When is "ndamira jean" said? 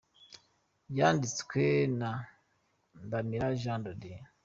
3.05-3.81